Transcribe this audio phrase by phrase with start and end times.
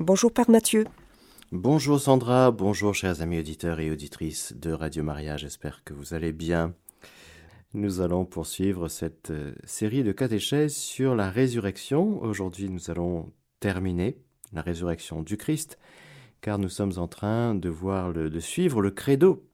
[0.00, 0.86] Bonjour Père Mathieu.
[1.52, 6.32] Bonjour Sandra, bonjour chers amis auditeurs et auditrices de Radio Maria, j'espère que vous allez
[6.32, 6.74] bien.
[7.74, 12.20] Nous allons poursuivre cette euh, série de catéchèses sur la résurrection.
[12.22, 13.30] Aujourd'hui nous allons
[13.60, 14.18] terminer
[14.52, 15.78] la résurrection du Christ,
[16.40, 19.44] car nous sommes en train de voir de suivre le credo.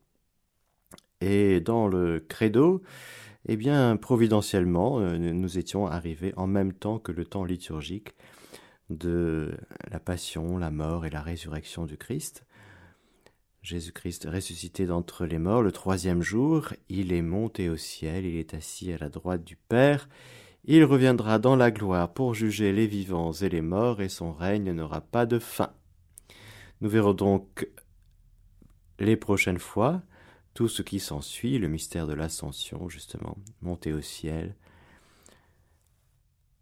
[1.21, 2.81] Et dans le credo,
[3.47, 8.15] eh bien, providentiellement, euh, nous étions arrivés en même temps que le temps liturgique
[8.91, 9.57] de
[9.91, 12.45] la passion, la mort et la résurrection du Christ.
[13.63, 18.55] Jésus-Christ ressuscité d'entre les morts le troisième jour, il est monté au ciel, il est
[18.55, 20.09] assis à la droite du Père,
[20.65, 24.73] il reviendra dans la gloire pour juger les vivants et les morts, et son règne
[24.73, 25.73] n'aura pas de fin.
[26.81, 27.69] Nous verrons donc
[28.99, 30.03] les prochaines fois
[30.55, 34.57] tout ce qui s'ensuit, le mystère de l'ascension, justement, monter au ciel,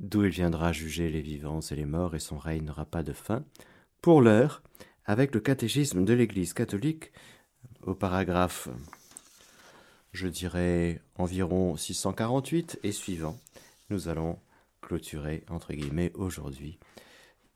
[0.01, 3.13] d'où il viendra juger les vivants et les morts, et son règne n'aura pas de
[3.13, 3.45] fin.
[4.01, 4.63] Pour l'heure,
[5.05, 7.13] avec le catéchisme de l'Église catholique,
[7.83, 8.69] au paragraphe,
[10.13, 13.39] je dirais, environ 648 et suivant,
[13.91, 14.39] nous allons
[14.81, 16.79] clôturer, entre guillemets, aujourd'hui,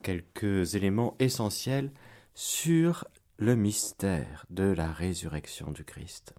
[0.02, 1.92] quelques éléments essentiels
[2.34, 3.06] sur
[3.38, 6.34] le mystère de la résurrection du Christ.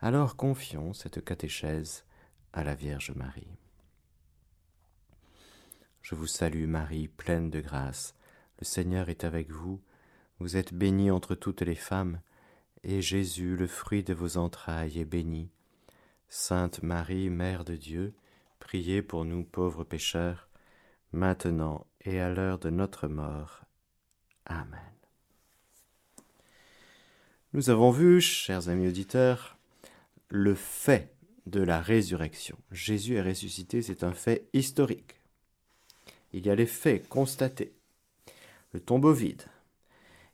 [0.00, 2.04] Alors confions cette catéchèse
[2.52, 3.61] à la Vierge Marie.
[6.02, 8.14] Je vous salue Marie, pleine de grâce.
[8.58, 9.80] Le Seigneur est avec vous.
[10.40, 12.20] Vous êtes bénie entre toutes les femmes,
[12.82, 15.48] et Jésus, le fruit de vos entrailles, est béni.
[16.28, 18.14] Sainte Marie, Mère de Dieu,
[18.58, 20.48] priez pour nous pauvres pécheurs,
[21.12, 23.62] maintenant et à l'heure de notre mort.
[24.46, 24.80] Amen.
[27.52, 29.56] Nous avons vu, chers amis auditeurs,
[30.30, 31.14] le fait
[31.46, 32.58] de la résurrection.
[32.72, 35.21] Jésus est ressuscité, c'est un fait historique.
[36.32, 37.74] Il y a les faits constatés,
[38.72, 39.42] le tombeau vide.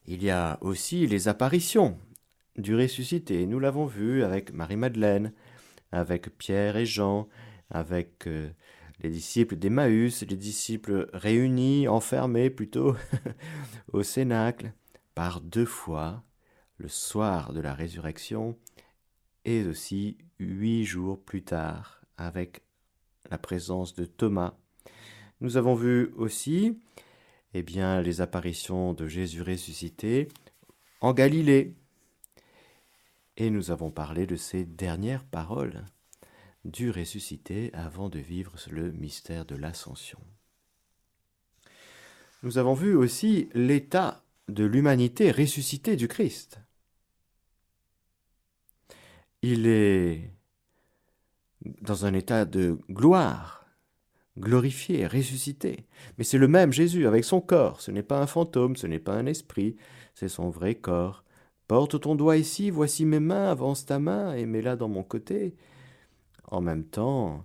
[0.06, 1.98] Il y a aussi les apparitions
[2.56, 3.46] du ressuscité.
[3.46, 5.32] Nous l'avons vu avec Marie-Madeleine,
[5.92, 7.28] avec Pierre et Jean,
[7.70, 8.48] avec euh,
[9.00, 12.96] les disciples d'Emmaüs, les disciples réunis, enfermés plutôt,
[13.92, 14.72] au Cénacle,
[15.14, 16.24] par deux fois,
[16.78, 18.56] le soir de la résurrection,
[19.44, 22.62] et aussi huit jours plus tard, avec
[23.30, 24.54] la présence de Thomas
[25.40, 26.78] nous avons vu aussi
[27.54, 30.28] eh les apparitions de Jésus ressuscité
[31.00, 31.74] en Galilée.
[33.36, 35.84] Et nous avons parlé de ces dernières paroles
[36.64, 40.18] du ressuscité avant de vivre le mystère de l'ascension.
[42.42, 46.60] Nous avons vu aussi l'état de l'humanité ressuscitée du Christ.
[49.42, 50.32] Il est
[51.80, 53.57] dans un état de gloire
[54.38, 55.86] glorifié, ressuscité.
[56.16, 57.80] Mais c'est le même Jésus avec son corps.
[57.80, 59.76] Ce n'est pas un fantôme, ce n'est pas un esprit,
[60.14, 61.24] c'est son vrai corps.
[61.66, 65.54] Porte ton doigt ici, voici mes mains, avance ta main et mets-la dans mon côté.
[66.50, 67.44] En même temps,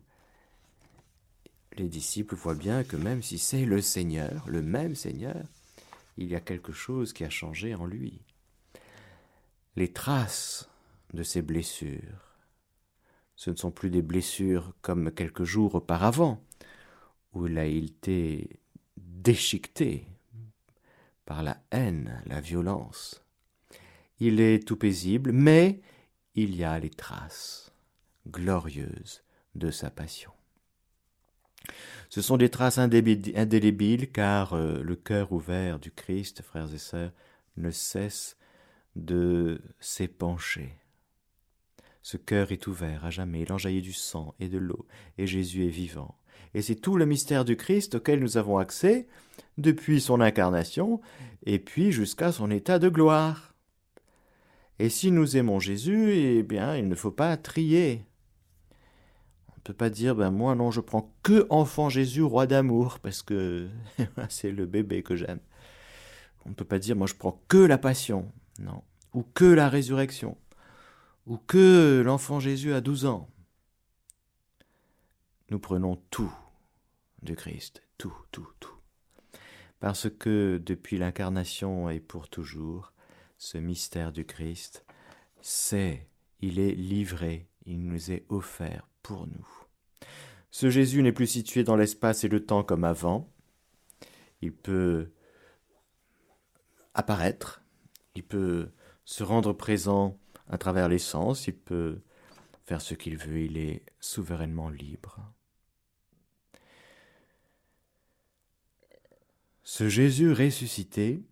[1.78, 5.44] les disciples voient bien que même si c'est le Seigneur, le même Seigneur,
[6.18, 8.22] il y a quelque chose qui a changé en lui.
[9.76, 10.70] Les traces
[11.14, 12.38] de ses blessures,
[13.36, 16.42] ce ne sont plus des blessures comme quelques jours auparavant,
[17.34, 18.48] où il
[18.98, 20.08] déchiqueté
[21.26, 23.24] par la haine, la violence.
[24.20, 25.82] Il est tout paisible, mais
[26.36, 27.72] il y a les traces
[28.28, 29.24] glorieuses
[29.56, 30.32] de sa passion.
[32.10, 37.12] Ce sont des traces indélébiles car euh, le cœur ouvert du Christ, frères et sœurs,
[37.58, 38.38] ne cesse
[38.96, 40.78] de s'épancher.
[42.02, 44.86] Ce cœur est ouvert à jamais, il du sang et de l'eau,
[45.18, 46.20] et Jésus est vivant.
[46.53, 49.08] Et c'est tout le mystère du Christ auquel nous avons accès
[49.58, 51.02] depuis son incarnation
[51.46, 53.53] et puis jusqu'à son état de gloire.
[54.80, 58.06] Et si nous aimons Jésus, eh bien, il ne faut pas trier.
[59.50, 63.00] On ne peut pas dire, ben moi non, je prends que enfant Jésus, roi d'amour,
[63.00, 63.70] parce que
[64.30, 65.40] c'est le bébé que j'aime.
[66.46, 68.84] On ne peut pas dire, moi je prends que la passion, non,
[69.14, 70.38] ou que la résurrection,
[71.26, 73.29] ou que l'enfant Jésus à 12 ans.
[75.50, 76.34] Nous prenons tout
[77.23, 78.78] du Christ, tout, tout, tout.
[79.79, 82.93] Parce que depuis l'incarnation et pour toujours,
[83.37, 84.85] ce mystère du Christ,
[85.41, 86.08] c'est,
[86.40, 89.47] il est livré, il nous est offert pour nous.
[90.52, 93.29] Ce Jésus n'est plus situé dans l'espace et le temps comme avant.
[94.41, 95.11] Il peut
[96.93, 97.64] apparaître,
[98.16, 98.69] il peut
[99.03, 100.17] se rendre présent
[100.47, 102.02] à travers les sens, il peut
[102.66, 105.19] faire ce qu'il veut, il est souverainement libre.
[109.64, 111.24] Ce Jésus ressuscité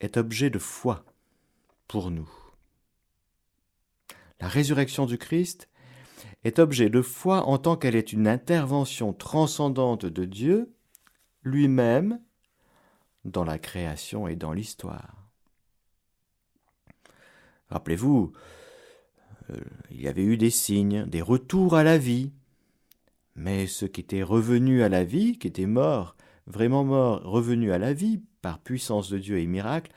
[0.00, 1.04] est objet de foi
[1.86, 2.30] pour nous.
[4.40, 5.68] La résurrection du Christ
[6.44, 10.74] est objet de foi en tant qu'elle est une intervention transcendante de Dieu
[11.42, 12.20] lui-même
[13.24, 15.30] dans la création et dans l'histoire.
[17.68, 18.32] Rappelez-vous,
[19.50, 19.60] euh,
[19.90, 22.32] il y avait eu des signes, des retours à la vie,
[23.36, 27.78] mais ceux qui étaient revenus à la vie, qui étaient morts, vraiment morts, revenus à
[27.78, 29.92] la vie par puissance de Dieu et miracle,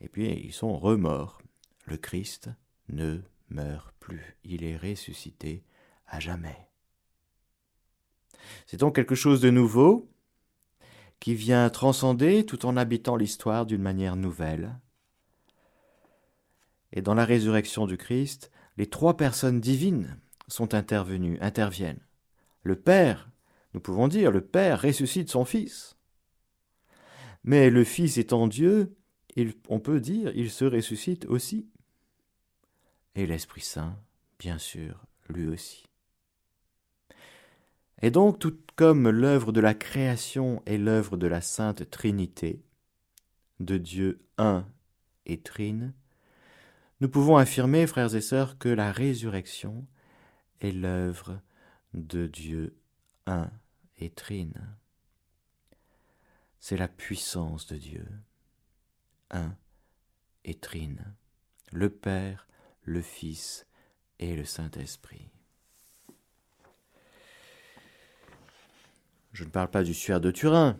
[0.00, 1.40] et puis ils sont remords.
[1.86, 2.50] Le Christ
[2.88, 5.64] ne meurt plus, il est ressuscité
[6.06, 6.68] à jamais.
[8.66, 10.10] C'est donc quelque chose de nouveau
[11.18, 14.78] qui vient transcender tout en habitant l'histoire d'une manière nouvelle.
[16.92, 22.00] Et dans la résurrection du Christ, les trois personnes divines sont intervenues, interviennent.
[22.62, 23.29] Le Père,
[23.74, 25.96] nous pouvons dire, le Père ressuscite son Fils.
[27.44, 28.96] Mais le Fils étant Dieu,
[29.68, 31.68] on peut dire, il se ressuscite aussi.
[33.14, 33.98] Et l'Esprit Saint,
[34.38, 35.84] bien sûr, lui aussi.
[38.02, 42.62] Et donc, tout comme l'œuvre de la création est l'œuvre de la Sainte Trinité,
[43.60, 44.66] de Dieu un
[45.26, 45.92] et trine,
[47.00, 49.86] nous pouvons affirmer, frères et sœurs, que la résurrection
[50.60, 51.40] est l'œuvre
[51.94, 52.79] de Dieu
[53.26, 53.50] un
[53.98, 54.76] et trine.
[56.58, 58.06] C'est la puissance de Dieu,
[59.30, 59.54] un
[60.44, 61.14] et trine,
[61.72, 62.48] le Père,
[62.82, 63.66] le Fils
[64.18, 65.30] et le Saint-Esprit.
[69.32, 70.78] Je ne parle pas du suaire de Turin,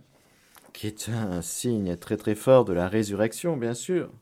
[0.72, 4.12] qui est un signe très très fort de la résurrection, bien sûr.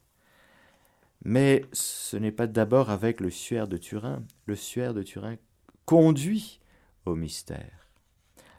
[1.25, 4.23] Mais ce n'est pas d'abord avec le suaire de Turin.
[4.47, 5.37] Le suaire de Turin
[5.85, 6.61] conduit
[7.05, 7.78] au mystère.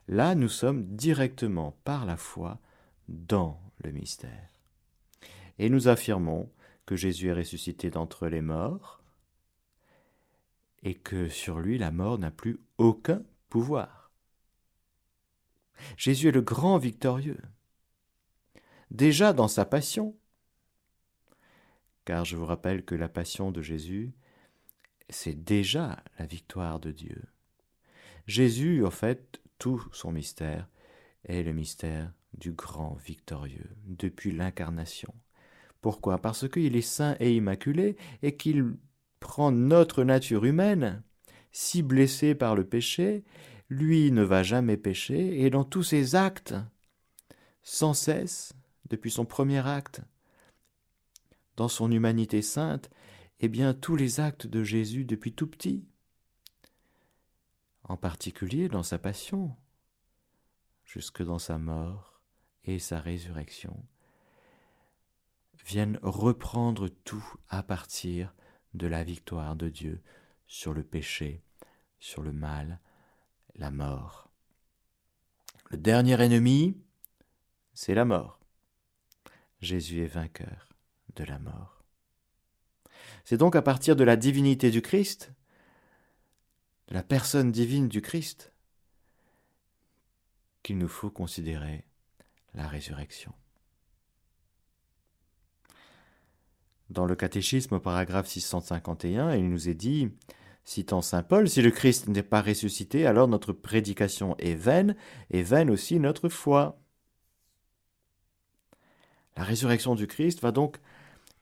[0.09, 2.59] Là, nous sommes directement par la foi
[3.07, 4.50] dans le mystère.
[5.59, 6.51] Et nous affirmons
[6.88, 9.03] que Jésus est ressuscité d'entre les morts
[10.81, 14.11] et que sur lui la mort n'a plus aucun pouvoir.
[15.95, 17.41] Jésus est le grand victorieux.
[18.89, 20.17] Déjà dans sa passion,
[22.05, 24.12] car je vous rappelle que la passion de Jésus,
[25.07, 27.21] c'est déjà la victoire de Dieu.
[28.25, 30.67] Jésus, en fait, tout son mystère
[31.25, 35.13] est le mystère du grand victorieux, depuis l'incarnation.
[35.81, 36.17] Pourquoi?
[36.17, 38.75] Parce qu'il est saint et immaculé et qu'il
[39.19, 41.03] prend notre nature humaine,
[41.51, 43.23] si blessée par le péché,
[43.69, 46.55] lui ne va jamais pécher, et dans tous ses actes,
[47.62, 48.53] sans cesse,
[48.89, 50.01] depuis son premier acte,
[51.55, 52.89] dans son humanité sainte,
[53.41, 55.85] eh bien tous les actes de Jésus depuis tout petit,
[57.89, 59.56] en particulier dans sa passion,
[60.86, 62.21] jusque dans sa mort
[62.63, 63.83] et sa résurrection,
[65.65, 68.33] viennent reprendre tout à partir
[68.75, 70.01] de la victoire de Dieu
[70.45, 71.44] sur le péché,
[72.00, 72.80] sur le mal,
[73.56, 74.30] la mort.
[75.71, 76.77] Le dernier ennemi,
[77.74, 78.39] c'est la mort.
[79.62, 80.69] Jésus est vainqueur
[81.15, 81.83] de la mort.
[83.25, 85.33] C'est donc à partir de la divinité du Christ,
[86.89, 88.51] de la personne divine du Christ,
[90.63, 91.86] qu'il nous faut considérer
[92.56, 93.31] la résurrection.
[96.89, 100.10] Dans le catéchisme au paragraphe 651, il nous est dit
[100.63, 104.96] Citant Saint Paul, si le Christ n'est pas ressuscité, alors notre prédication est vaine,
[105.29, 106.79] et vaine aussi notre foi.
[109.38, 110.77] La résurrection du Christ va donc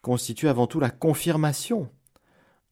[0.01, 1.89] constituer avant tout la confirmation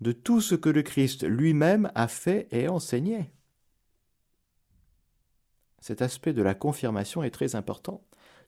[0.01, 3.31] de tout ce que le Christ lui-même a fait et enseigné.
[5.79, 8.03] Cet aspect de la confirmation est très important.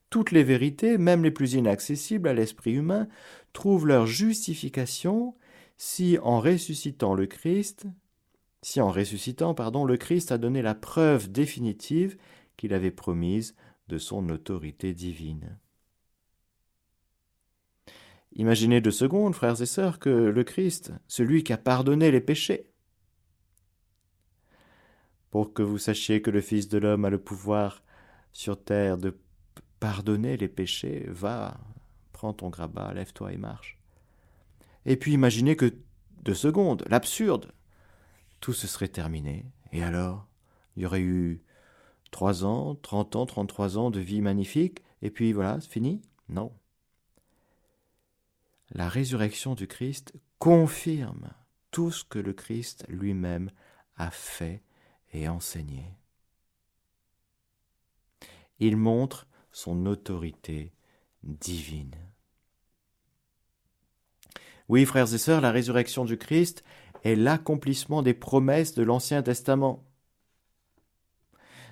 [0.10, 3.08] Toutes les vérités, même les plus inaccessibles à l'esprit humain,
[3.54, 5.36] trouvent leur justification
[5.78, 7.86] si en ressuscitant le Christ,
[8.62, 12.18] si en ressuscitant, pardon, le Christ a donné la preuve définitive
[12.56, 13.56] qu'il avait promise
[13.88, 15.60] de son autorité divine.
[18.34, 22.70] Imaginez deux secondes, frères et sœurs, que le Christ, celui qui a pardonné les péchés,
[25.32, 27.84] pour que vous sachiez que le Fils de l'homme a le pouvoir
[28.32, 29.18] sur terre de
[29.80, 31.60] pardonner les péchés, va,
[32.14, 33.78] prends ton grabat, lève-toi et marche.
[34.86, 35.74] Et puis imaginez que,
[36.24, 37.52] deux secondes, l'absurde,
[38.40, 39.46] tout se serait terminé.
[39.72, 40.28] Et alors,
[40.76, 41.42] il y aurait eu
[42.12, 46.52] trois ans, trente ans, trente-trois ans de vie magnifique, et puis voilà, c'est fini Non.
[48.72, 51.30] La résurrection du Christ confirme
[51.72, 53.52] tout ce que le Christ lui-même
[53.96, 54.62] a fait
[55.14, 55.86] et enseigné.
[58.60, 60.74] Il montre son autorité
[61.24, 61.96] divine.
[64.70, 66.64] Oui, frères et sœurs, la résurrection du Christ
[67.04, 69.86] est l'accomplissement des promesses de l'Ancien Testament.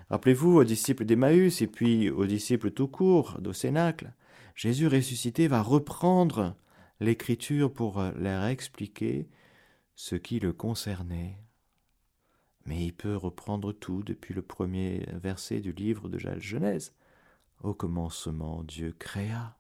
[0.10, 4.14] Rappelez-vous aux disciples d'Emmaüs et puis aux disciples tout court d'au Cénacle,
[4.56, 6.56] Jésus ressuscité va reprendre
[7.00, 9.28] l'Écriture pour leur expliquer
[9.96, 11.38] ce qui le concernait.
[12.66, 16.94] Mais il peut reprendre tout depuis le premier verset du livre de Genèse.
[17.62, 19.58] Au commencement, Dieu créa.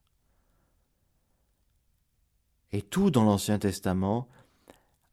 [2.71, 4.27] Et tout dans l'Ancien Testament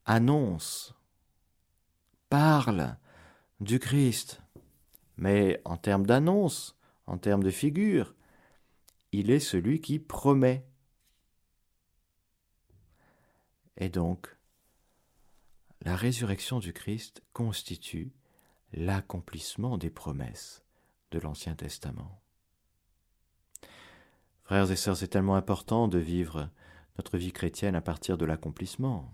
[0.04, 0.94] annonce,
[2.28, 2.96] parle
[3.60, 4.42] du Christ.
[5.16, 6.76] Mais en termes d'annonce,
[7.06, 8.14] en termes de figure,
[9.12, 10.66] il est celui qui promet.
[13.82, 14.28] Et donc,
[15.80, 18.12] la résurrection du Christ constitue
[18.72, 20.62] l'accomplissement des promesses
[21.10, 22.22] de l'Ancien Testament.
[24.44, 26.48] Frères et sœurs, c'est tellement important de vivre
[26.96, 29.12] notre vie chrétienne à partir de l'accomplissement.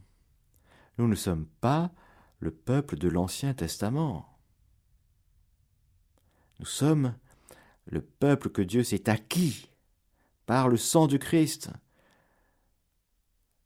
[0.98, 1.90] Nous ne sommes pas
[2.38, 4.38] le peuple de l'Ancien Testament.
[6.58, 7.14] Nous sommes
[7.86, 9.70] le peuple que Dieu s'est acquis
[10.44, 11.70] par le sang du Christ.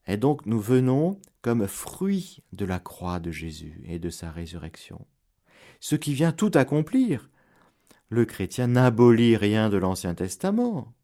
[0.06, 5.06] Et donc nous venons comme fruit de la croix de Jésus et de sa résurrection.
[5.80, 7.28] Ce qui vient tout accomplir.
[8.08, 10.94] Le chrétien n'abolit rien de l'Ancien Testament.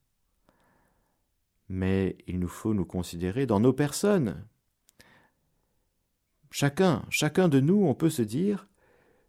[1.68, 4.46] Mais il nous faut nous considérer dans nos personnes.
[6.50, 8.68] Chacun, chacun de nous, on peut se dire,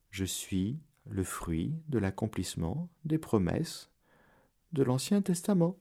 [0.09, 3.89] je suis le fruit de l'accomplissement des promesses
[4.71, 5.77] de l'Ancien Testament.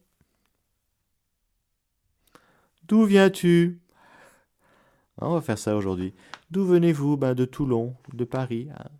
[2.88, 3.78] D'où viens-tu?
[5.18, 6.14] On va faire ça aujourd'hui.
[6.50, 7.16] D'où venez-vous?
[7.16, 8.68] Ben, De Toulon, de Paris.
[8.75, 8.90] Hein.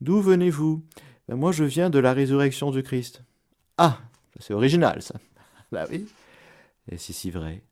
[0.00, 0.84] D'où venez-vous?
[1.28, 3.22] Ben, Moi, je viens de la résurrection du Christ.
[3.76, 4.00] Ah,
[4.38, 5.20] c'est original, ça.
[5.72, 6.08] bah oui.
[6.88, 7.62] Et c'est si vrai.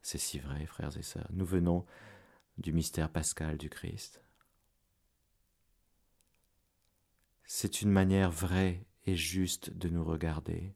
[0.00, 1.28] C'est si vrai, frères et sœurs.
[1.32, 1.84] Nous venons
[2.58, 4.22] du mystère pascal du Christ.
[7.44, 10.72] C'est une manière vraie et juste de nous regarder.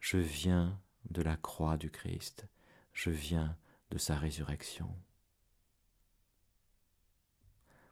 [0.00, 0.78] Je viens
[1.08, 2.46] de la croix du Christ.
[2.92, 3.56] Je viens
[3.90, 4.94] de sa résurrection.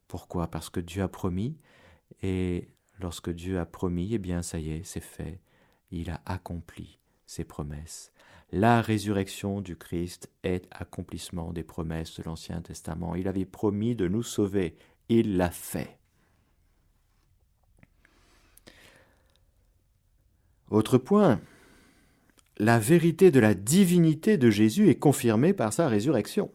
[0.07, 0.51] Pourquoi?
[0.51, 1.59] Parce que Dieu a promis,
[2.23, 5.41] et lorsque Dieu a promis, eh bien ça y est, c'est fait,
[5.91, 8.13] il a accompli ses promesses.
[8.51, 13.15] La résurrection du Christ est accomplissement des promesses de l'Ancien Testament.
[13.15, 14.79] Il avait promis de nous sauver,
[15.11, 15.99] il l'a fait.
[20.71, 21.41] Autre point,
[22.59, 26.51] la vérité de la divinité de Jésus est confirmée par sa résurrection.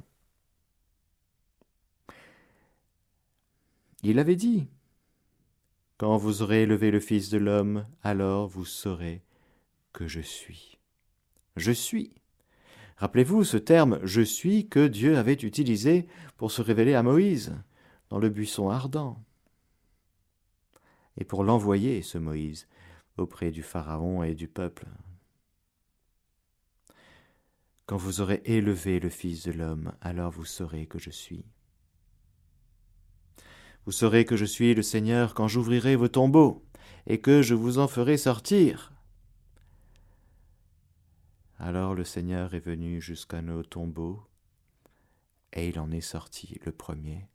[4.04, 4.68] Il avait dit,
[5.98, 9.24] Quand vous aurez élevé le Fils de l'homme, alors vous saurez
[9.94, 10.78] que je suis.
[11.56, 12.14] Je suis.
[12.98, 17.56] Rappelez-vous ce terme je suis que Dieu avait utilisé pour se révéler à Moïse
[18.10, 19.24] dans le buisson ardent
[21.18, 22.68] et pour l'envoyer, ce Moïse,
[23.18, 24.88] auprès du Pharaon et du peuple.
[27.94, 31.46] Quand vous aurez élevé le Fils de l'homme, alors vous saurez que je suis.
[33.86, 36.66] Vous saurez que je suis le Seigneur quand j'ouvrirai vos tombeaux,
[37.06, 38.94] et que je vous en ferai sortir.
[41.60, 44.24] Alors le Seigneur est venu jusqu'à nos tombeaux,
[45.52, 47.28] et il en est sorti le premier.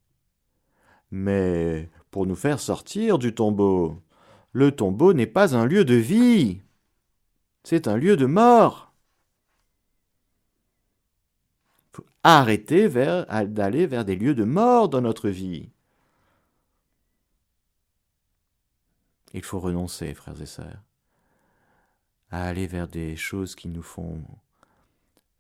[1.13, 4.03] Mais pour nous faire sortir du tombeau,
[4.51, 6.63] le tombeau n'est pas un lieu de vie,
[7.63, 8.88] c'est un lieu de mort.
[12.23, 15.71] Arrêter d'aller vers des lieux de mort dans notre vie.
[19.35, 20.83] Il faut renoncer, frères et sœurs,
[22.31, 24.23] à aller vers des choses qui nous font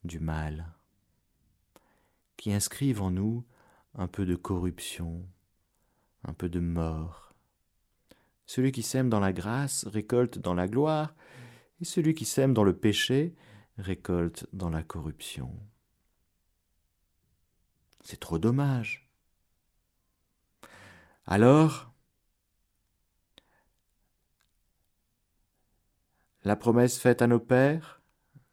[0.04, 0.66] du mal,
[2.36, 3.44] qui inscrivent en nous
[3.94, 5.26] un peu de corruption,
[6.24, 7.34] un peu de mort.
[8.46, 11.14] Celui qui sème dans la grâce récolte dans la gloire,
[11.80, 13.34] et celui qui sème dans le péché
[13.78, 15.52] récolte dans la corruption.
[18.00, 19.09] C'est trop dommage.
[21.26, 21.93] Alors,
[26.45, 28.00] la promesse faite à nos pères,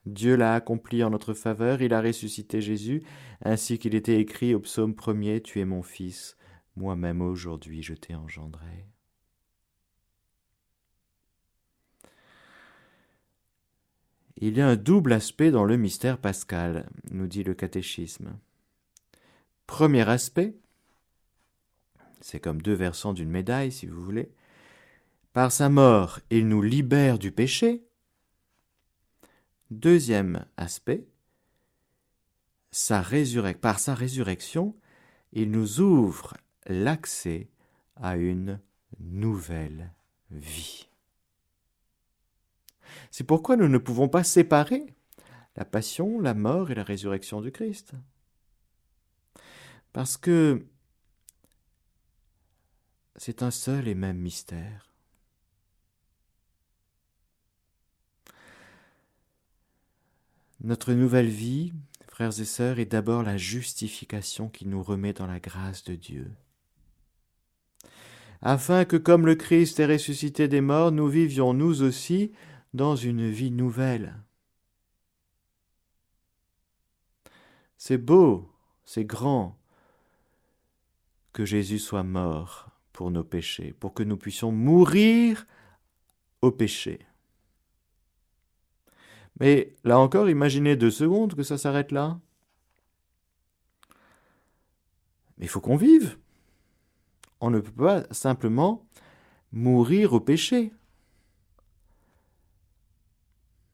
[0.06, 3.04] Dieu l'a accomplie en notre faveur, il a ressuscité Jésus,
[3.44, 6.38] ainsi qu'il était écrit au psaume premier, Tu es mon Fils,
[6.75, 8.86] moi-même aujourd'hui je t'ai engendré.
[14.38, 18.38] Il y a un double aspect dans le mystère pascal, nous dit le catéchisme.
[19.67, 20.55] Premier aspect,
[22.22, 24.31] c'est comme deux versants d'une médaille, si vous voulez.
[25.34, 27.86] Par sa mort, il nous libère du péché,
[29.72, 31.07] Deuxième aspect,
[33.62, 34.75] par sa résurrection,
[35.34, 36.36] il nous ouvre
[36.67, 37.50] l'accès
[37.95, 38.60] à une
[39.00, 39.91] nouvelle
[40.29, 40.88] vie.
[43.10, 44.86] C'est pourquoi nous ne pouvons pas séparer
[45.55, 47.93] la passion, la mort et la résurrection du Christ.
[49.96, 50.66] Parce que
[53.16, 54.92] c'est un seul et même mystère.
[60.60, 61.72] Notre nouvelle vie,
[62.10, 66.30] frères et sœurs, est d'abord la justification qui nous remet dans la grâce de Dieu.
[68.42, 72.34] Afin que, comme le Christ est ressuscité des morts, nous vivions nous aussi
[72.74, 74.14] dans une vie nouvelle.
[77.78, 78.52] C'est beau,
[78.84, 79.58] c'est grand
[81.36, 85.46] que Jésus soit mort pour nos péchés, pour que nous puissions mourir
[86.42, 87.00] au péché.
[89.42, 92.22] Mais là encore, imaginez deux secondes que ça s'arrête là.
[95.38, 96.18] Mais il faut qu'on vive.
[97.42, 98.88] On ne peut pas simplement
[99.51, 100.72] mourir au péché.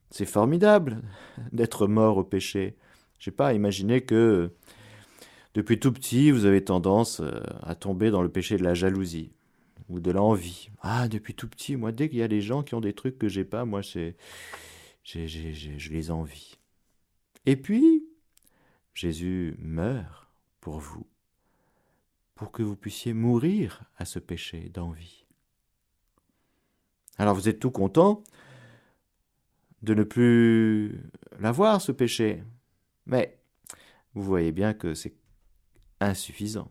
[0.10, 1.03] C'est formidable
[1.51, 2.75] d'être mort au péché.
[3.20, 4.51] Je sais pas, imaginez que
[5.53, 9.31] depuis tout petit, vous avez tendance euh, à tomber dans le péché de la jalousie
[9.89, 10.70] ou de l'envie.
[10.81, 13.17] Ah, depuis tout petit, moi, dès qu'il y a des gens qui ont des trucs
[13.17, 14.13] que j'ai pas, moi, je
[15.89, 16.58] les envie.
[17.46, 18.05] Et puis,
[18.93, 20.27] Jésus meurt
[20.62, 21.08] pour vous,
[22.36, 25.25] pour que vous puissiez mourir à ce péché d'envie.
[27.17, 28.24] Alors vous êtes tout content
[29.81, 31.01] de ne plus
[31.39, 32.43] l'avoir, ce péché.
[33.05, 33.39] Mais
[34.13, 35.13] vous voyez bien que c'est
[36.01, 36.70] insuffisant.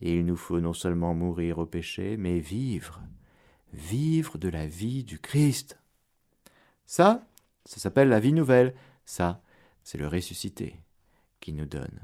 [0.00, 3.00] Il nous faut non seulement mourir au péché, mais vivre,
[3.72, 5.78] vivre de la vie du Christ.
[6.86, 7.24] Ça,
[7.64, 8.74] ça s'appelle la vie nouvelle.
[9.04, 9.40] Ça,
[9.84, 10.80] c'est le ressuscité
[11.40, 12.00] qui nous donne,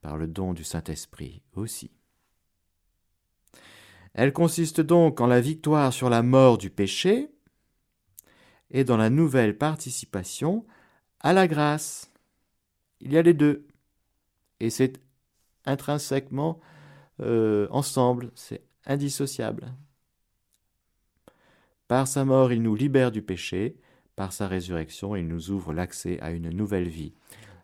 [0.00, 1.90] par le don du Saint-Esprit aussi.
[4.14, 7.30] Elle consiste donc en la victoire sur la mort du péché
[8.70, 10.66] et dans la nouvelle participation
[11.20, 12.10] à la grâce.
[13.00, 13.66] Il y a les deux.
[14.60, 15.00] Et c'est
[15.64, 16.60] intrinsèquement
[17.20, 19.74] euh, ensemble, c'est indissociable.
[21.88, 23.76] Par sa mort, il nous libère du péché,
[24.16, 27.12] par sa résurrection, il nous ouvre l'accès à une nouvelle vie.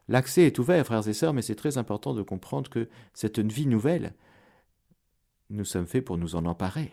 [0.09, 3.67] L'accès est ouvert, frères et sœurs, mais c'est très important de comprendre que cette vie
[3.67, 4.15] nouvelle,
[5.51, 6.93] nous sommes faits pour nous en emparer.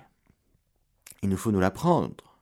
[1.22, 2.40] Il nous faut nous la prendre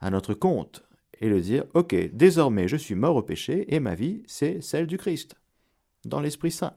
[0.00, 0.84] à notre compte
[1.20, 4.86] et le dire, ok, désormais je suis mort au péché et ma vie, c'est celle
[4.86, 5.36] du Christ,
[6.04, 6.76] dans l'Esprit Saint.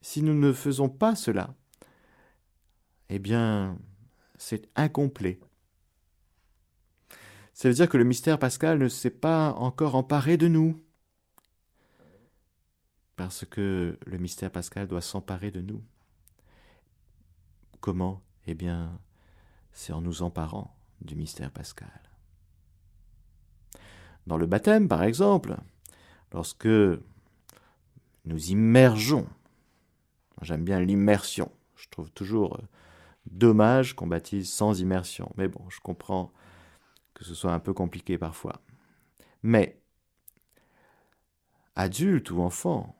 [0.00, 1.54] Si nous ne faisons pas cela,
[3.08, 3.78] eh bien,
[4.36, 5.40] c'est incomplet.
[7.54, 10.82] Ça veut dire que le mystère pascal ne s'est pas encore emparé de nous.
[13.16, 15.82] Parce que le mystère pascal doit s'emparer de nous.
[17.80, 18.22] Comment?
[18.46, 18.98] Eh bien,
[19.72, 22.02] c'est en nous emparant du mystère pascal.
[24.26, 25.56] Dans le baptême, par exemple,
[26.34, 26.68] lorsque
[28.26, 29.26] nous immergeons,
[30.42, 32.58] j'aime bien l'immersion, je trouve toujours
[33.26, 35.32] Dommage qu'on baptise sans immersion.
[35.36, 36.30] Mais bon, je comprends
[37.14, 38.60] que ce soit un peu compliqué parfois.
[39.42, 39.80] Mais,
[41.74, 42.94] adulte ou enfant,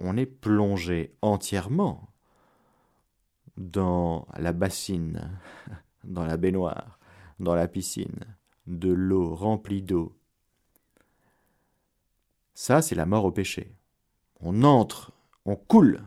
[0.00, 2.08] on est plongé entièrement
[3.58, 5.38] dans la bassine,
[6.04, 6.98] dans la baignoire,
[7.38, 8.20] dans la piscine,
[8.66, 10.16] de l'eau remplie d'eau.
[12.58, 13.76] Ça, c'est la mort au péché.
[14.40, 15.12] On entre,
[15.44, 16.02] on coule,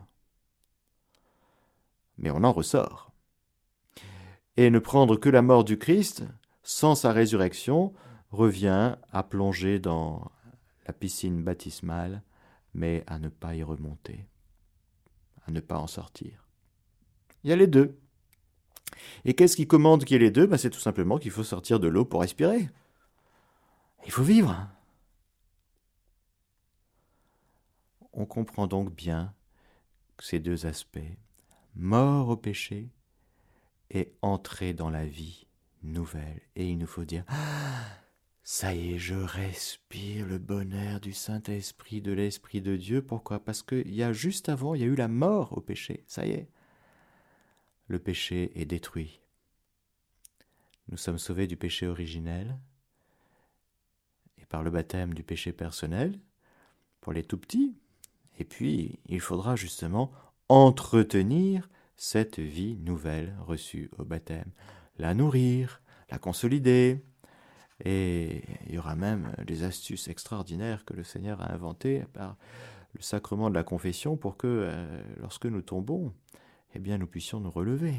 [2.17, 3.11] mais on en ressort
[4.57, 6.23] et ne prendre que la mort du Christ
[6.63, 7.93] sans sa résurrection
[8.31, 10.31] revient à plonger dans
[10.87, 12.23] la piscine baptismale,
[12.73, 14.25] mais à ne pas y remonter,
[15.45, 16.47] à ne pas en sortir.
[17.43, 17.99] Il y a les deux.
[19.23, 20.47] Et qu'est-ce qui commande qu'il y ait les deux?
[20.47, 22.71] Ben, C'est tout simplement qu'il faut sortir de l'eau pour respirer.
[24.07, 24.67] Il faut vivre.
[28.19, 29.33] On comprend donc bien
[30.19, 30.99] ces deux aspects,
[31.73, 32.89] mort au péché
[33.91, 35.47] et entrer dans la vie
[35.83, 36.41] nouvelle.
[36.57, 37.85] Et il nous faut dire ah,
[38.43, 43.01] ça y est, je respire le bonheur du Saint-Esprit, de l'Esprit de Dieu.
[43.01, 43.39] Pourquoi?
[43.39, 46.03] Parce qu'il y a juste avant, il y a eu la mort au péché.
[46.05, 46.49] Ça y est.
[47.87, 49.21] Le péché est détruit.
[50.89, 52.59] Nous sommes sauvés du péché originel
[54.37, 56.19] et par le baptême du péché personnel
[56.99, 57.77] pour les tout petits.
[58.39, 60.11] Et puis, il faudra justement
[60.47, 64.51] entretenir cette vie nouvelle reçue au baptême,
[64.97, 67.03] la nourrir, la consolider,
[67.85, 72.35] Et il y aura même des astuces extraordinaires que le Seigneur a inventées par
[72.93, 76.13] le sacrement de la confession pour que euh, lorsque nous tombons,
[76.73, 77.93] eh bien nous puissions nous relever.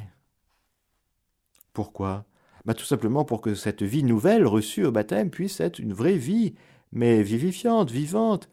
[1.73, 2.27] Pourquoi?
[2.65, 6.19] Bah, Tout simplement pour que cette vie nouvelle reçue au baptême puisse être une vraie
[6.19, 6.55] vie,
[6.93, 8.49] mais vivifiante, vivante.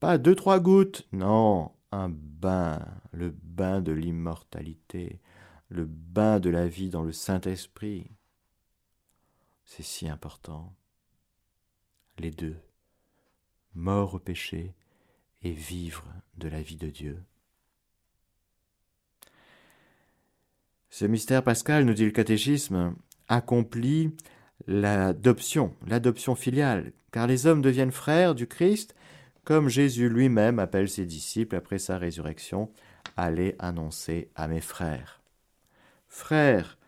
[0.00, 5.20] Pas deux, trois gouttes, non, un bain, le bain de l'immortalité,
[5.68, 8.10] le bain de la vie dans le Saint-Esprit.
[9.66, 10.74] C'est si important.
[12.18, 12.56] Les deux,
[13.74, 14.74] mort au péché
[15.42, 16.04] et vivre
[16.38, 17.22] de la vie de Dieu.
[20.88, 22.96] Ce mystère pascal, nous dit le catéchisme,
[23.28, 24.16] accomplit
[24.66, 28.94] l'adoption, l'adoption filiale, car les hommes deviennent frères du Christ,
[29.50, 32.70] comme Jésus lui-même appelle ses disciples après sa résurrection,
[33.16, 35.20] allez annoncer à mes frères.
[36.06, 36.78] Frères,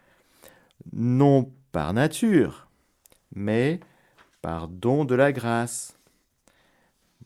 [0.93, 2.69] non par nature,
[3.35, 3.81] mais
[4.43, 5.99] par don de la grâce,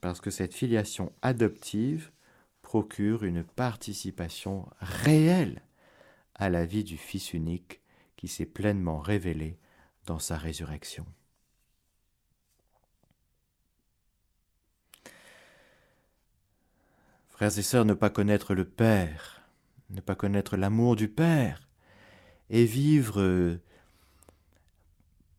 [0.01, 2.13] parce que cette filiation adoptive
[2.63, 5.61] procure une participation réelle
[6.35, 7.83] à la vie du Fils unique
[8.17, 9.59] qui s'est pleinement révélé
[10.07, 11.05] dans sa résurrection.
[17.37, 19.43] Frères et sœurs, ne pas connaître le Père,
[19.91, 21.69] ne pas connaître l'amour du Père,
[22.49, 23.61] et vivre euh,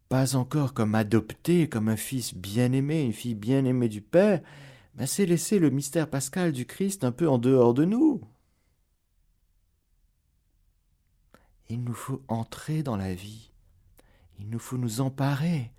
[0.07, 4.43] pas encore comme adopté, comme un fils bien-aimé, une fille bien-aimée du Père,
[5.07, 8.21] c'est laisser le mystère pascal du Christ un peu en dehors de nous.
[11.67, 13.49] Il nous faut entrer dans la vie.
[14.37, 15.71] Il nous faut nous emparer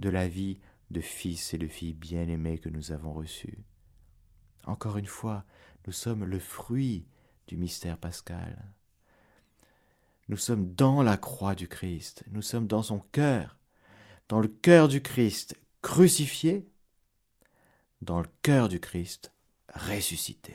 [0.00, 0.58] de la vie
[0.90, 3.58] de fils et de filles bien-aimés que nous avons reçus.
[4.70, 5.44] Encore une fois,
[5.88, 7.04] nous sommes le fruit
[7.48, 8.70] du mystère pascal.
[10.28, 13.58] Nous sommes dans la croix du Christ, nous sommes dans son cœur,
[14.28, 16.68] dans le cœur du Christ crucifié,
[18.00, 19.32] dans le cœur du Christ
[19.74, 20.54] ressuscité.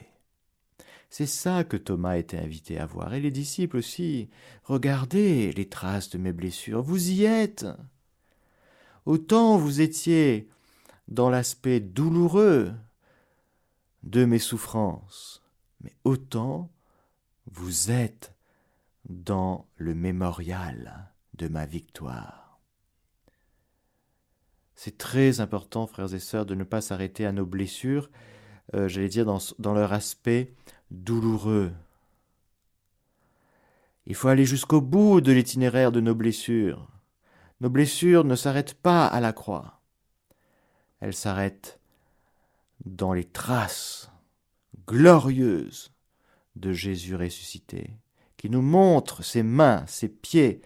[1.09, 4.29] C'est ça que Thomas était invité à voir, et les disciples aussi.
[4.63, 7.65] Regardez les traces de mes blessures, vous y êtes.
[9.05, 10.47] Autant vous étiez
[11.09, 12.73] dans l'aspect douloureux
[14.05, 15.43] de mes souffrances,
[15.81, 16.71] mais autant
[17.47, 18.33] vous êtes
[19.09, 22.59] dans le mémorial de ma victoire.
[24.75, 28.09] C'est très important, frères et sœurs, de ne pas s'arrêter à nos blessures,
[28.73, 30.53] euh, j'allais dire dans, dans leur aspect
[30.91, 31.71] douloureux.
[34.05, 36.87] Il faut aller jusqu'au bout de l'itinéraire de nos blessures.
[37.61, 39.81] Nos blessures ne s'arrêtent pas à la croix.
[40.99, 41.79] Elles s'arrêtent
[42.85, 44.11] dans les traces
[44.87, 45.91] glorieuses
[46.55, 47.97] de Jésus ressuscité,
[48.37, 50.61] qui nous montre ses mains, ses pieds,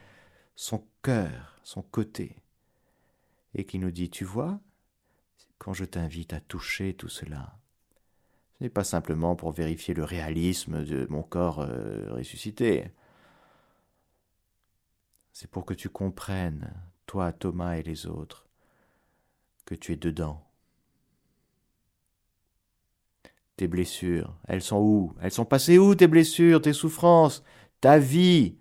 [0.55, 2.36] son cœur, son côté,
[3.55, 4.60] et qui nous dit, tu vois,
[5.58, 7.58] quand je t'invite à toucher tout cela,
[8.58, 12.91] ce n'est pas simplement pour vérifier le réalisme de mon corps euh, ressuscité.
[15.32, 16.73] C'est pour que tu comprennes,
[17.05, 18.47] toi, Thomas et les autres,
[19.65, 20.48] que tu es dedans.
[23.59, 25.13] Tes blessures, elles sont où?
[25.19, 27.43] Elles sont passées où tes blessures, tes souffrances,
[27.81, 28.55] ta vie?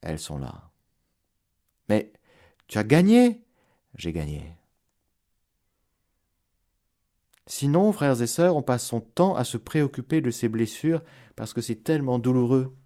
[0.00, 0.72] Elles sont là.
[1.88, 2.12] Mais
[2.66, 3.44] tu as gagné?
[3.94, 4.42] J'ai gagné.
[7.46, 11.04] Sinon, frères et sœurs, on passe son temps à se préoccuper de ses blessures
[11.36, 12.76] parce que c'est tellement douloureux.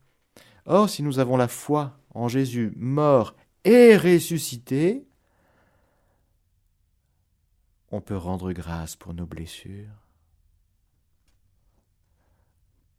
[0.66, 5.09] Or, si nous avons la foi en Jésus mort et ressuscité,
[7.90, 9.90] on peut rendre grâce pour nos blessures.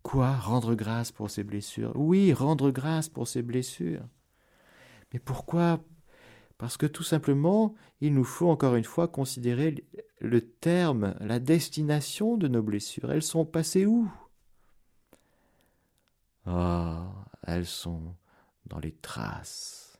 [0.04, 1.94] Quoi Rendre grâce pour ses blessures?
[1.96, 4.08] Oui, rendre grâce pour ses blessures.
[5.14, 5.84] Mais pourquoi?
[6.58, 9.84] Parce que tout simplement, il nous faut encore une fois considérer
[10.20, 13.12] le terme, la destination de nos blessures.
[13.12, 14.12] Elles sont passées où?
[16.46, 17.12] Ah,
[17.44, 18.16] elles sont
[18.66, 20.00] dans les traces.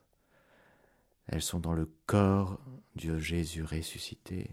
[1.26, 2.60] Elles sont dans le corps
[2.96, 4.50] du Jésus ressuscité.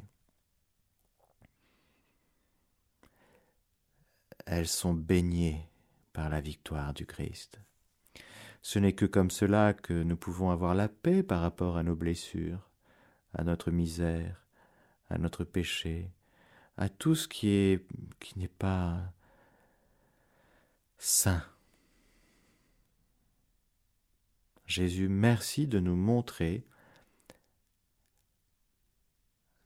[4.51, 5.69] Elles sont baignées
[6.11, 7.61] par la victoire du Christ.
[8.63, 11.95] Ce n'est que comme cela que nous pouvons avoir la paix par rapport à nos
[11.95, 12.67] blessures,
[13.35, 14.43] à notre misère,
[15.11, 16.09] à notre péché,
[16.77, 17.79] à tout ce qui
[18.19, 19.13] qui n'est pas
[20.97, 21.43] saint.
[24.65, 26.65] Jésus, merci de nous montrer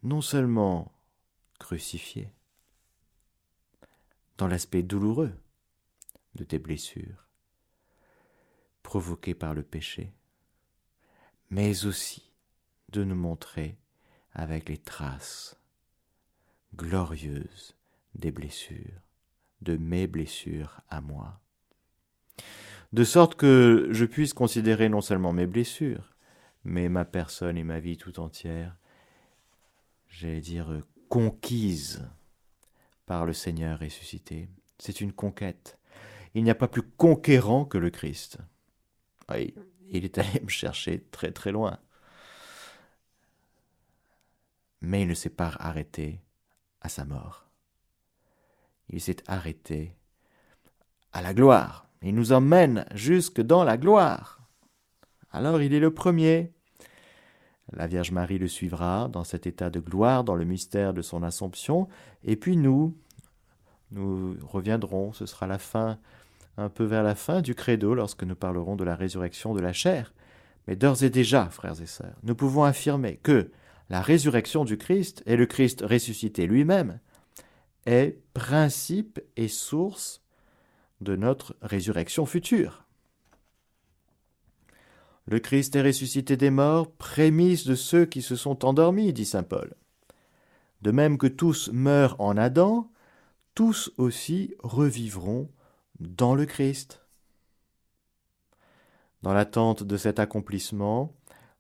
[0.03, 0.91] non seulement
[1.57, 2.33] crucifié,
[4.43, 5.31] dans l'aspect douloureux
[6.35, 7.29] de tes blessures,
[8.81, 10.11] provoqués par le péché,
[11.49, 12.29] mais aussi
[12.89, 13.77] de nous montrer
[14.33, 15.57] avec les traces
[16.75, 17.77] glorieuses
[18.15, 18.99] des blessures,
[19.61, 21.39] de mes blessures à moi.
[22.91, 26.17] De sorte que je puisse considérer non seulement mes blessures,
[26.65, 28.75] mais ma personne et ma vie tout entière,
[30.09, 32.05] j'allais dire, conquise
[33.05, 34.49] par le Seigneur ressuscité.
[34.79, 35.77] C'est une conquête.
[36.33, 38.37] Il n'y a pas plus conquérant que le Christ.
[39.29, 39.53] Oui,
[39.89, 41.79] il est allé me chercher très très loin.
[44.81, 46.21] Mais il ne s'est pas arrêté
[46.81, 47.47] à sa mort.
[48.89, 49.95] Il s'est arrêté
[51.13, 51.87] à la gloire.
[52.01, 54.41] Il nous emmène jusque dans la gloire.
[55.31, 56.52] Alors il est le premier.
[57.71, 61.23] La Vierge Marie le suivra dans cet état de gloire, dans le mystère de son
[61.23, 61.87] Assomption,
[62.23, 62.95] et puis nous,
[63.91, 65.97] nous reviendrons, ce sera la fin,
[66.57, 69.73] un peu vers la fin du credo, lorsque nous parlerons de la résurrection de la
[69.73, 70.13] chair.
[70.67, 73.51] Mais d'ores et déjà, frères et sœurs, nous pouvons affirmer que
[73.89, 76.99] la résurrection du Christ et le Christ ressuscité lui-même
[77.85, 80.21] est principe et source
[81.01, 82.85] de notre résurrection future.
[85.25, 89.43] Le Christ est ressuscité des morts, prémisse de ceux qui se sont endormis, dit saint
[89.43, 89.73] Paul.
[90.81, 92.91] De même que tous meurent en Adam,
[93.55, 95.49] tous aussi revivront
[95.99, 97.05] dans le Christ.
[99.21, 101.15] Dans l'attente de cet accomplissement,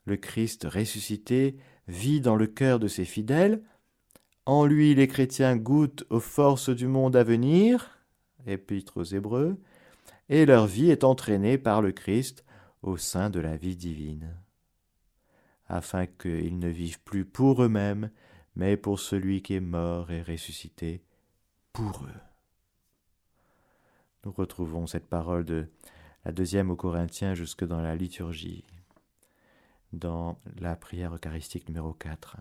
[0.05, 1.55] le Christ ressuscité
[1.87, 3.63] vit dans le cœur de ses fidèles.
[4.45, 7.97] En lui, les chrétiens goûtent aux forces du monde à venir,
[8.45, 9.57] épître aux Hébreux,
[10.27, 12.43] et leur vie est entraînée par le Christ
[12.83, 14.35] au sein de la vie divine,
[15.67, 18.11] afin qu'ils ne vivent plus pour eux-mêmes,
[18.55, 21.03] mais pour celui qui est mort et ressuscité
[21.71, 22.21] pour eux.
[24.25, 25.67] Nous retrouvons cette parole de
[26.25, 28.63] la deuxième aux Corinthiens jusque dans la liturgie,
[29.91, 32.37] dans la prière eucharistique numéro 4,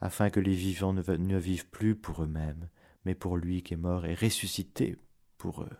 [0.00, 2.68] afin que les vivants ne, ne vivent plus pour eux-mêmes,
[3.04, 4.96] mais pour lui qui est mort et ressuscité
[5.38, 5.76] pour eux.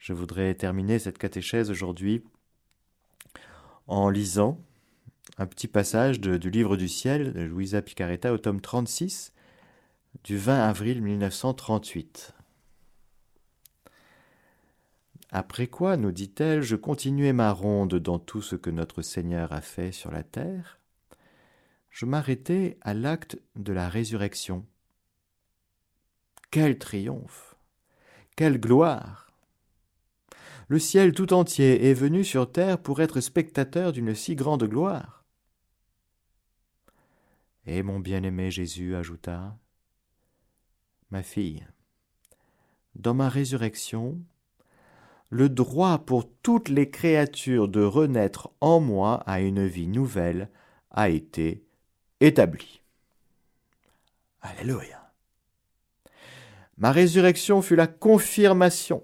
[0.00, 2.24] Je voudrais terminer cette catéchèse aujourd'hui
[3.86, 4.58] en lisant
[5.36, 9.34] un petit passage du livre du ciel de Louisa Picaretta au tome 36
[10.24, 12.34] du 20 avril 1938.
[15.28, 19.60] Après quoi, nous dit-elle, je continuai ma ronde dans tout ce que notre Seigneur a
[19.60, 20.78] fait sur la terre.
[21.90, 24.64] Je m'arrêtai à l'acte de la résurrection.
[26.50, 27.54] Quel triomphe
[28.34, 29.29] Quelle gloire
[30.70, 35.24] Le ciel tout entier est venu sur terre pour être spectateur d'une si grande gloire.
[37.66, 39.58] Et mon bien-aimé Jésus ajouta
[41.10, 41.66] Ma fille,
[42.94, 44.20] dans ma résurrection,
[45.28, 50.50] le droit pour toutes les créatures de renaître en moi à une vie nouvelle
[50.92, 51.64] a été
[52.20, 52.80] établi.
[54.40, 55.12] Alléluia.
[56.76, 59.02] Ma résurrection fut la confirmation,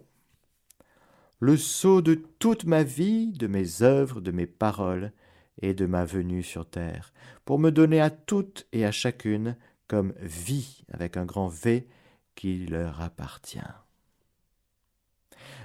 [1.40, 5.12] le sceau de toute ma vie, de mes œuvres, de mes paroles
[5.60, 7.12] et de ma venue sur terre,
[7.44, 9.56] pour me donner à toutes et à chacune
[9.88, 11.86] comme vie avec un grand V
[12.34, 13.60] qui leur appartient.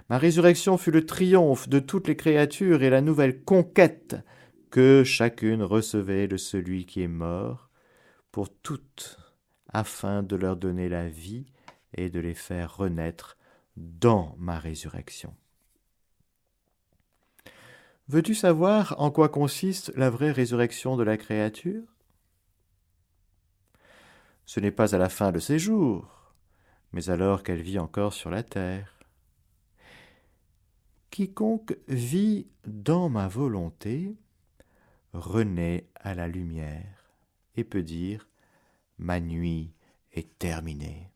[0.10, 4.17] Ma résurrection fut le triomphe de toutes les créatures et la nouvelle conquête
[4.69, 7.69] que chacune recevait de celui qui est mort,
[8.31, 9.17] pour toutes,
[9.67, 11.45] afin de leur donner la vie
[11.95, 13.38] et de les faire renaître
[13.75, 15.34] dans ma résurrection.
[18.12, 21.95] Veux-tu savoir en quoi consiste la vraie résurrection de la créature?
[24.45, 26.34] Ce n'est pas à la fin de ses jours,
[26.91, 29.00] mais alors qu'elle vit encore sur la terre.
[31.10, 34.17] Quiconque vit dans ma volonté
[35.13, 37.13] renaît à la lumière
[37.56, 38.28] et peut dire
[38.97, 39.74] Ma nuit
[40.12, 41.13] est terminée.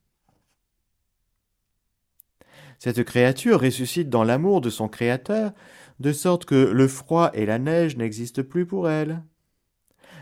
[2.80, 5.54] Cette créature ressuscite dans l'amour de son Créateur,
[6.00, 9.24] de sorte que le froid et la neige n'existent plus pour elle.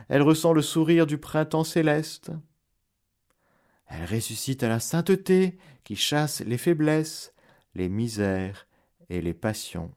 [0.10, 2.32] Elle ressent le sourire du printemps céleste.
[3.88, 7.34] Elle ressuscite à la sainteté qui chasse les faiblesses,
[7.76, 8.68] les misères
[9.10, 9.92] et les passions.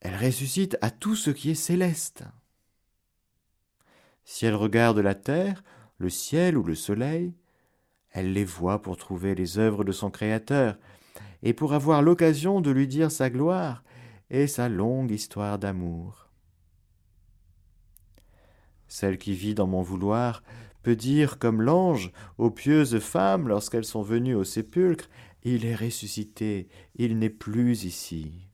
[0.00, 2.24] Elle ressuscite à tout ce qui est céleste.
[4.24, 5.62] Si elle regarde la terre,
[5.98, 7.34] le ciel ou le soleil,
[8.16, 10.78] elle les voit pour trouver les œuvres de son Créateur,
[11.42, 13.84] et pour avoir l'occasion de lui dire sa gloire
[14.30, 16.30] et sa longue histoire d'amour.
[18.88, 20.42] Celle qui vit dans mon vouloir
[20.82, 25.10] peut dire comme l'ange aux pieuses femmes lorsqu'elles sont venues au sépulcre
[25.42, 28.48] Il est ressuscité, il n'est plus ici.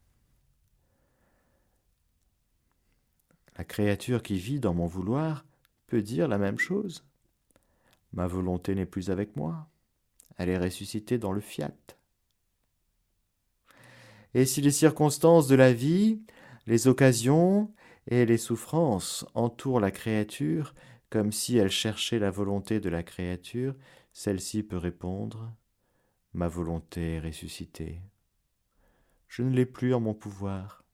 [3.57, 5.45] La créature qui vit dans mon vouloir
[5.87, 7.05] peut dire la même chose.
[8.13, 9.69] Ma volonté n'est plus avec moi,
[10.37, 11.73] elle est ressuscitée dans le fiat.
[14.35, 16.21] Et si les circonstances de la vie,
[16.67, 17.73] les occasions
[18.07, 20.75] et les souffrances entourent la créature
[21.11, 23.75] comme si elle cherchait la volonté de la créature,
[24.15, 25.53] celle-ci peut répondre
[26.33, 28.01] Ma volonté est ressuscitée.
[29.29, 30.85] Je ne l'ai plus en mon pouvoir.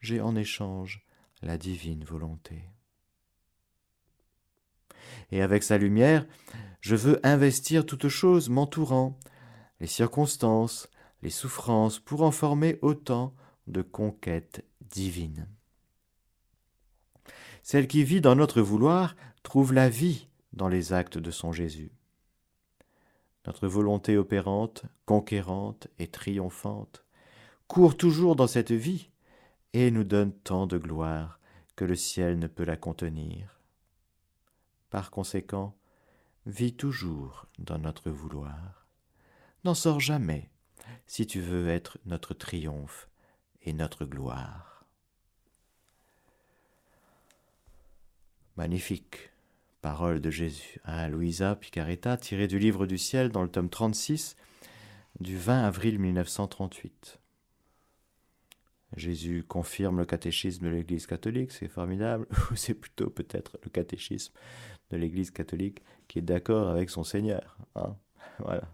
[0.00, 1.06] J'ai en échange
[1.40, 2.73] la divine volonté.
[5.30, 6.26] Et avec sa lumière,
[6.80, 9.18] je veux investir toutes choses m'entourant,
[9.80, 10.88] les circonstances,
[11.22, 13.34] les souffrances, pour en former autant
[13.66, 15.48] de conquêtes divines.
[17.62, 21.92] Celle qui vit dans notre vouloir trouve la vie dans les actes de son Jésus.
[23.46, 27.04] Notre volonté opérante, conquérante et triomphante
[27.66, 29.10] court toujours dans cette vie
[29.72, 31.40] et nous donne tant de gloire
[31.76, 33.53] que le ciel ne peut la contenir.
[34.94, 35.76] Par conséquent,
[36.46, 38.86] vis toujours dans notre vouloir.
[39.64, 40.48] N'en sors jamais
[41.08, 43.08] si tu veux être notre triomphe
[43.62, 44.86] et notre gloire.
[48.56, 49.32] Magnifique
[49.82, 54.36] parole de Jésus à Louisa Picaretta, tirée du livre du ciel dans le tome 36
[55.18, 57.18] du 20 avril 1938.
[58.96, 64.32] Jésus confirme le catéchisme de l'Église catholique, c'est formidable, ou c'est plutôt peut-être le catéchisme
[64.90, 67.58] de l'Église catholique qui est d'accord avec son Seigneur.
[67.74, 67.96] Hein
[68.38, 68.68] voilà.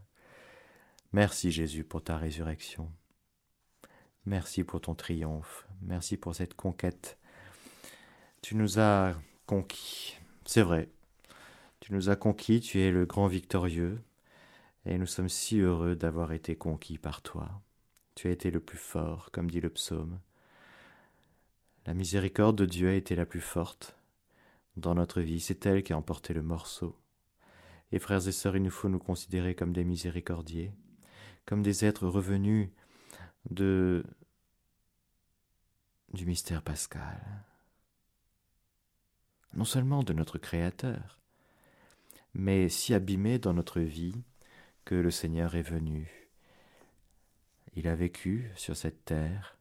[1.12, 2.90] Merci Jésus pour ta résurrection.
[4.26, 5.66] Merci pour ton triomphe.
[5.82, 7.18] Merci pour cette conquête.
[8.42, 9.14] Tu nous as
[9.46, 10.16] conquis.
[10.44, 10.88] C'est vrai,
[11.80, 14.00] tu nous as conquis, tu es le grand victorieux,
[14.84, 17.62] et nous sommes si heureux d'avoir été conquis par toi.
[18.14, 20.18] Tu as été le plus fort, comme dit le psaume.
[21.86, 23.96] La miséricorde de Dieu a été la plus forte
[24.80, 26.96] dans notre vie, c'est elle qui a emporté le morceau.
[27.92, 30.72] Et frères et sœurs, il nous faut nous considérer comme des miséricordiers,
[31.46, 32.70] comme des êtres revenus
[33.50, 34.04] de
[36.12, 37.20] du mystère pascal,
[39.54, 41.20] non seulement de notre Créateur,
[42.34, 44.24] mais si abîmé dans notre vie
[44.84, 46.30] que le Seigneur est venu.
[47.74, 49.56] Il a vécu sur cette terre,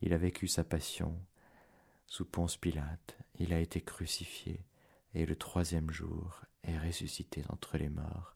[0.00, 1.14] il a vécu sa passion
[2.06, 4.60] sous Ponce Pilate, il a été crucifié,
[5.14, 8.34] et le troisième jour est ressuscité d'entre les morts.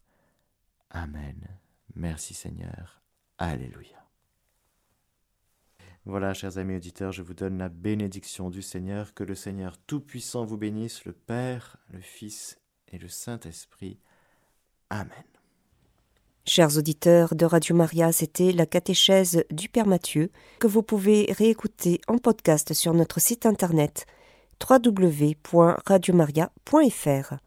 [0.90, 1.46] Amen.
[1.94, 3.02] Merci Seigneur.
[3.38, 4.08] Alléluia.
[6.06, 10.44] Voilà, chers amis auditeurs, je vous donne la bénédiction du Seigneur, que le Seigneur Tout-Puissant
[10.44, 14.00] vous bénisse, le Père, le Fils et le Saint-Esprit.
[14.90, 15.24] Amen.
[16.46, 22.00] Chers auditeurs de Radio Maria, c'était la catéchèse du Père Mathieu que vous pouvez réécouter
[22.06, 24.06] en podcast sur notre site internet
[24.58, 27.38] www.radiomaria.fr.